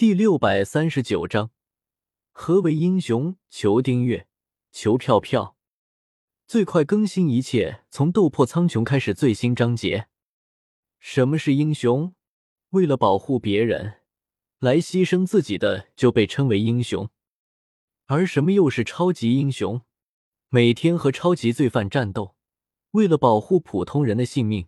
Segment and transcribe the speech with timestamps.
[0.00, 1.50] 第六百三十九章，
[2.32, 3.36] 何为英雄？
[3.50, 4.26] 求订阅，
[4.72, 5.58] 求票票，
[6.46, 10.08] 最快更新一切从斗破苍穹开始最新章节。
[11.00, 12.14] 什么是英雄？
[12.70, 14.00] 为了保护别人，
[14.58, 17.10] 来牺牲自己的就被称为英雄。
[18.06, 19.82] 而什么又是超级英雄？
[20.48, 22.34] 每天和超级罪犯战斗，
[22.92, 24.66] 为了保护普通人的性命，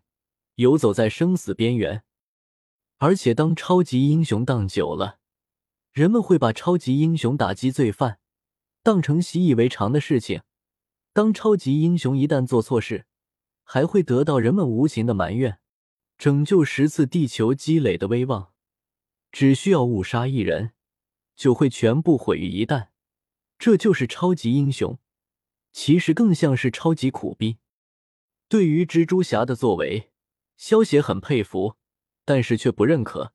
[0.56, 2.04] 游走在生死边缘。
[2.98, 5.20] 而且当超级英雄当久了。
[5.92, 8.18] 人们会把超级英雄打击罪犯
[8.82, 10.42] 当成习以为常的事情。
[11.12, 13.04] 当超级英雄一旦做错事，
[13.62, 15.58] 还会得到人们无情的埋怨。
[16.16, 18.52] 拯救十次地球积累的威望，
[19.30, 20.72] 只需要误杀一人，
[21.36, 22.88] 就会全部毁于一旦。
[23.58, 24.98] 这就是超级英雄，
[25.72, 27.58] 其实更像是超级苦逼。
[28.48, 30.10] 对于蜘蛛侠的作为，
[30.56, 31.76] 萧协很佩服，
[32.24, 33.34] 但是却不认可。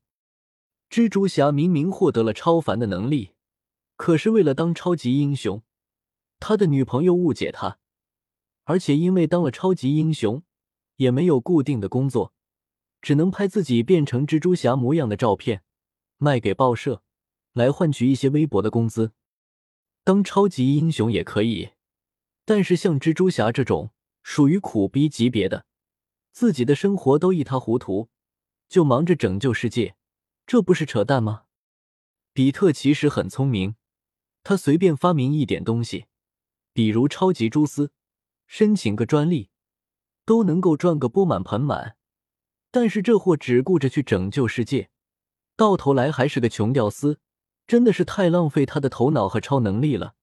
[0.90, 3.32] 蜘蛛侠明明获得了超凡的能力，
[3.96, 5.62] 可是为了当超级英雄，
[6.40, 7.78] 他的女朋友误解他，
[8.64, 10.42] 而且因为当了超级英雄，
[10.96, 12.32] 也没有固定的工作，
[13.02, 15.62] 只能拍自己变成蜘蛛侠模样的照片，
[16.16, 17.02] 卖给报社，
[17.52, 19.12] 来换取一些微薄的工资。
[20.04, 21.72] 当超级英雄也可以，
[22.46, 23.90] 但是像蜘蛛侠这种
[24.22, 25.66] 属于苦逼级别的，
[26.32, 28.08] 自己的生活都一塌糊涂，
[28.70, 29.96] 就忙着拯救世界。
[30.48, 31.42] 这不是扯淡吗？
[32.32, 33.76] 比特其实很聪明，
[34.42, 36.06] 他随便发明一点东西，
[36.72, 37.92] 比如超级蛛丝，
[38.46, 39.50] 申请个专利，
[40.24, 41.98] 都能够赚个钵满盆满。
[42.70, 44.88] 但是这货只顾着去拯救世界，
[45.54, 47.20] 到头来还是个穷屌丝，
[47.66, 50.14] 真的是太浪费他的头脑和超能力了。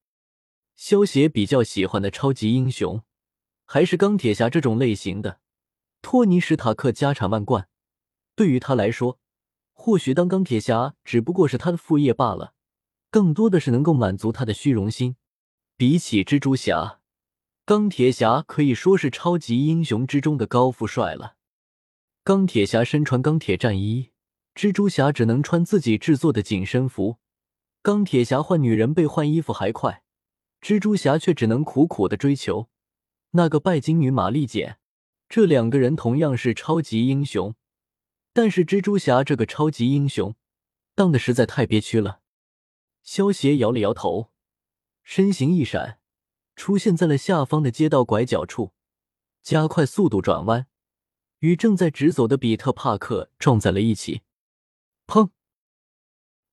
[0.76, 3.04] 萧协比较喜欢的超级英雄，
[3.66, 5.40] 还是钢铁侠这种类型的。
[6.02, 7.70] 托尼·史塔克家产万贯，
[8.36, 9.20] 对于他来说。
[9.86, 12.56] 或许当钢铁侠只不过是他的副业罢了，
[13.12, 15.16] 更多的是能够满足他的虚荣心。
[15.78, 17.02] 比起蜘蛛侠，
[17.66, 21.36] 钢铁侠可以说是超级英雄之中的高富帅了。
[22.24, 24.10] 钢铁侠身穿钢铁战衣，
[24.56, 27.18] 蜘蛛侠只能穿自己制作的紧身服。
[27.84, 30.02] 钢铁侠换女人被换衣服还快，
[30.62, 32.70] 蜘蛛侠却只能苦苦的追求
[33.34, 34.80] 那个拜金女玛丽简。
[35.30, 37.54] 这两个人同样是超级英雄。
[38.36, 40.36] 但是蜘蛛侠这个超级英雄
[40.94, 42.20] 当的实在太憋屈了。
[43.02, 44.30] 萧协摇了摇头，
[45.04, 46.02] 身形一闪，
[46.58, 48.74] 出现在了下方的街道拐角处，
[49.42, 50.68] 加快速度转弯，
[51.40, 54.24] 与正在直走的比特·帕克撞在了一起。
[55.08, 55.30] 砰！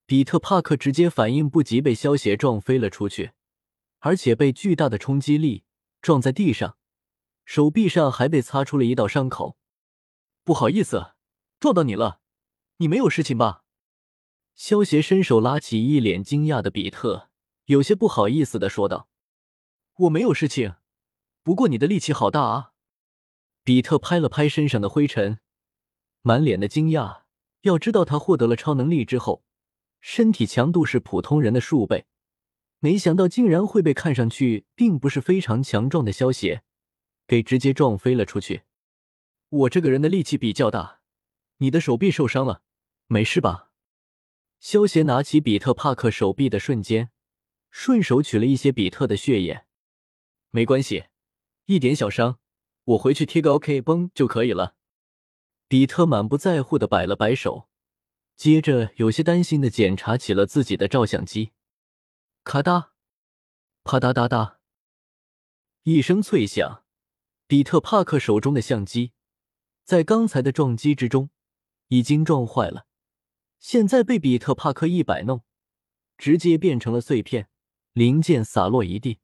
[0.06, 3.32] 比特·帕克直接反应不及，被萧协撞飞了出去，
[3.98, 5.64] 而且被巨大的冲击力
[6.00, 6.76] 撞在地上，
[7.44, 9.56] 手臂上还被擦出了一道伤口。
[10.44, 11.14] 不好意思。
[11.62, 12.18] 撞到你了，
[12.78, 13.62] 你没有事情吧？
[14.56, 17.28] 萧协伸手拉起一脸惊讶的比特，
[17.66, 19.08] 有些不好意思的说道
[19.94, 20.74] ：“我没有事情，
[21.44, 22.72] 不过你的力气好大啊！”
[23.62, 25.38] 比特拍了拍身上的灰尘，
[26.22, 27.22] 满脸的惊讶。
[27.60, 29.44] 要知道他获得了超能力之后，
[30.00, 32.06] 身体强度是普通人的数倍，
[32.80, 36.64] 没想到竟然会被看上去并不是非常强壮的萧协
[37.24, 38.62] 给直接撞飞了出去。
[39.48, 41.01] 我这个人的力气比较大。
[41.62, 42.60] 你的手臂受伤了，
[43.06, 43.70] 没事吧？
[44.58, 47.12] 萧协拿起比特帕克手臂的瞬间，
[47.70, 49.64] 顺手取了一些比特的血液。
[50.50, 51.04] 没关系，
[51.66, 52.40] 一点小伤，
[52.82, 54.74] 我回去贴个 OK 绷就可以了。
[55.68, 57.68] 比特满不在乎的摆了摆手，
[58.34, 61.52] 接着有些担心的检查起了自己的照相机。
[62.42, 62.94] 咔哒，
[63.84, 64.56] 啪嗒嗒嗒，
[65.84, 66.82] 一声脆响，
[67.46, 69.12] 比特帕克手中的相机
[69.84, 71.30] 在刚才的撞击之中。
[71.92, 72.86] 已经撞坏了，
[73.58, 75.44] 现在被比特帕克一摆弄，
[76.16, 77.50] 直接变成了碎片，
[77.92, 79.18] 零件洒落一地。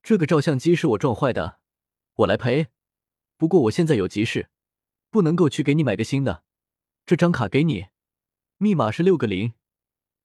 [0.00, 1.58] 这个照相机是我撞坏的，
[2.14, 2.68] 我来赔。
[3.36, 4.50] 不过我现在有急事，
[5.10, 6.44] 不能够去给你买个新的。
[7.04, 7.86] 这张卡给你，
[8.58, 9.54] 密码是六个零，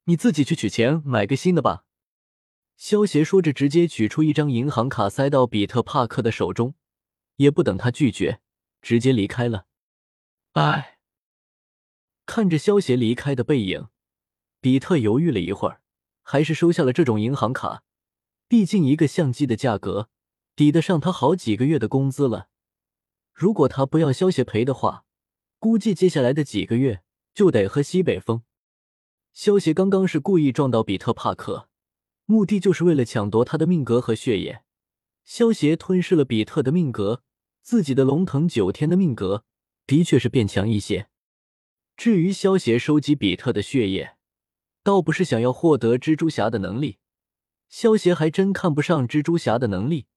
[0.04, 1.86] 你自己去取钱买个新的吧。
[2.78, 6.76] 萧协说着，直接取出一张银行卡塞到比特帕克的手中，
[7.38, 8.40] 也不等他拒绝，
[8.84, 9.66] 直接离开了。
[10.52, 10.92] 哎。
[12.26, 13.88] 看着萧协离开的背影，
[14.60, 15.82] 比特犹豫了一会儿，
[16.24, 17.84] 还是收下了这种银行卡。
[18.48, 20.10] 毕竟一个相机的价格
[20.56, 22.50] 抵得上他好几个月的工资了。
[23.34, 25.06] 如果他不要萧协赔的话，
[25.60, 27.02] 估计接下来的几个月
[27.34, 28.44] 就得喝西北风。
[29.34, 31.70] 萧协刚刚是故意撞到比特帕克，
[32.26, 34.64] 目的就是为了抢夺他的命格和血液。
[35.24, 37.24] 萧协吞噬了比特的命格，
[37.62, 39.44] 自己的龙腾九天的命格
[39.88, 41.10] 的确是变强一些。
[41.98, 44.16] 至于萧协收集比特的血液，
[44.84, 46.98] 倒不是想要获得蜘蛛侠的能力，
[47.70, 50.08] 萧协还真看不上蜘蛛侠的能力。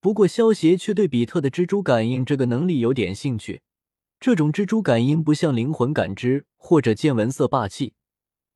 [0.00, 3.62] 不过萧协却对比特的蜘蛛感应这个能力有点兴趣。
[4.18, 7.94] 这种蜘蛛感应不像灵魂感知或者见闻色霸气，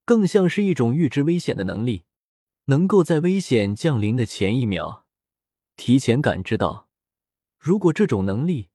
[0.05, 2.05] 更像是一种预知危险的能力，
[2.67, 5.07] 能够在危险降临的前一秒
[5.77, 6.89] 提前感知到。
[7.59, 8.69] 如果这种能力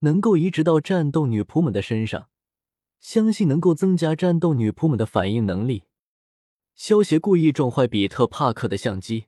[0.00, 2.28] 能够移植到战斗女仆们的身上，
[3.02, 5.84] 相信能够增加战斗女仆们的反应能力。
[6.74, 9.26] 萧协故意撞坏比特·帕克的相机，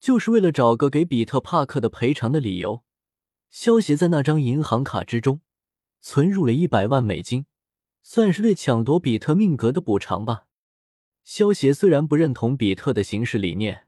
[0.00, 2.82] 就是为了找个给比特·帕克的赔偿的理由。
[3.48, 5.40] 萧协在那张银行卡之中。
[6.06, 7.46] 存入了一百万美金，
[8.02, 10.44] 算是对抢夺比特命格的补偿吧。
[11.22, 13.86] 萧协虽然不认同比特的行事理念，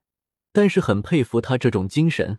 [0.50, 2.38] 但是很佩服他这种精神。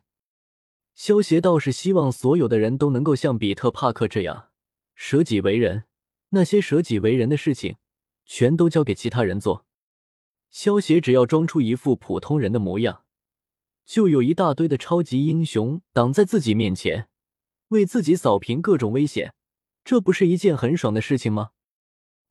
[0.96, 4.50] 萧协倒是希望所有的人都能够像比特·帕克这样
[4.96, 5.84] 舍己为人，
[6.30, 7.78] 那些舍己为人的事情
[8.26, 9.66] 全都交给其他人做。
[10.50, 13.04] 萧协只要装出一副普通人的模样，
[13.86, 17.10] 就有一大堆的超级英雄挡在自己面前，
[17.70, 19.34] 为自己扫平各种危险。
[19.84, 21.52] 这不是一件很爽的事情吗？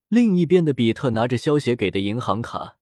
[0.08, 2.76] 另一边的比特拿着萧协给的银行卡，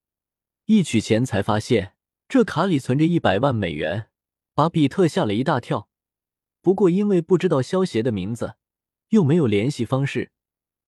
[0.67, 1.95] 一取钱才发现
[2.29, 4.11] 这卡里存着一百万美元，
[4.55, 5.89] 把比特吓了一大跳。
[6.61, 8.57] 不过因为不知道萧协的名字，
[9.11, 10.33] 又没有联系方式，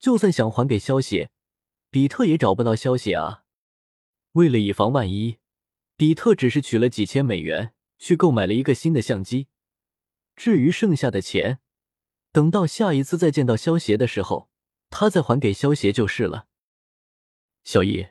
[0.07, 1.33] 就算想还给萧协，
[1.91, 3.43] 比特也找不到萧协啊。
[4.35, 5.39] 为了以防万一，
[5.97, 9.49] 比特只是取了几千美元去购买了一个新的相机。
[10.37, 11.59] 至于剩下的钱，
[12.31, 14.49] 等到下一次再见到萧协的时候，
[14.91, 16.47] 他再还给萧协就是了。
[17.65, 18.07] 小易，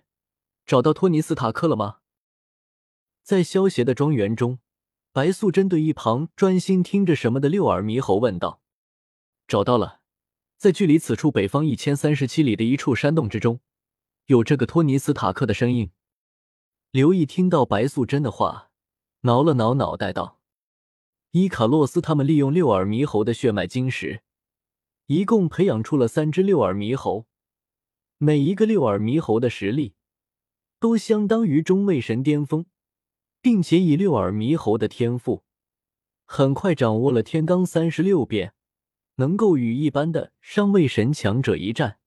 [0.66, 2.00] 找到托尼斯塔克了吗？
[3.24, 4.60] 在萧协的庄园中，
[5.14, 8.60] 白素贞对一旁专心听着什么的六耳猕猴问道
[9.48, 10.02] ：“找到了，
[10.66, 13.60] 在距离此处北方一千三十七里的一处山洞之中，
[14.26, 15.92] 有这个托尼斯塔克的身影。”
[16.90, 18.72] 刘毅听到白素贞的话，
[19.22, 20.40] 挠了挠脑袋道。
[21.30, 24.24] 伊卡洛斯他们利用六耳猕猴的血脉晶石，
[25.06, 27.28] 一共培养出了三只六耳猕猴。
[28.18, 29.94] 每一个六耳猕猴的实力
[30.80, 32.66] 都相当于中位神巅峰，
[33.40, 35.44] 并且以六耳猕猴的天赋，
[36.26, 38.56] 很快掌握了天罡三十六变，
[39.16, 42.00] 能够与一般的上位神强者一战。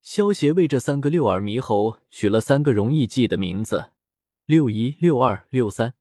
[0.00, 3.92] 萧协为这三个六耳猕猴取了三个容易记的名字：
[4.44, 5.94] 六一、六二、六三。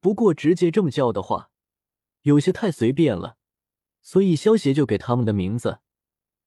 [0.00, 1.50] 不过直接这么叫的话，
[2.22, 3.36] 有些太随便了，
[4.00, 5.80] 所以萧协就给他们的名字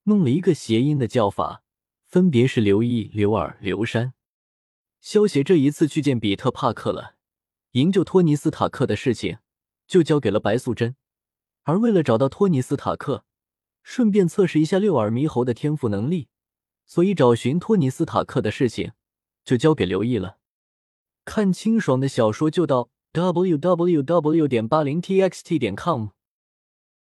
[0.03, 1.63] 弄了一个谐音的叫法，
[2.05, 4.13] 分别是刘一、刘二、刘山。
[5.01, 7.15] 萧协这一次去见比特·帕克了，
[7.71, 9.39] 营救托尼斯塔克的事情
[9.85, 10.95] 就交给了白素贞，
[11.63, 13.25] 而为了找到托尼斯塔克，
[13.83, 16.27] 顺便测试一下六耳猕猴的天赋能力，
[16.85, 18.91] 所以找寻托尼斯塔克的事情
[19.43, 20.37] 就交给刘毅了。
[21.25, 22.89] 看清爽的小说就到。
[23.13, 24.47] w w w.
[24.47, 26.07] 点八零 t x t 点 com